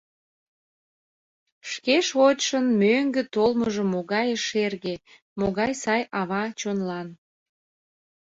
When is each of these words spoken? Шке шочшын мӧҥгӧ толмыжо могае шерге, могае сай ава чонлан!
Шке 1.69 1.95
шочшын 2.09 2.65
мӧҥгӧ 2.81 3.23
толмыжо 3.33 3.83
могае 3.93 4.35
шерге, 4.47 4.95
могае 5.39 5.73
сай 5.83 6.03
ава 6.19 6.43
чонлан! 6.59 7.07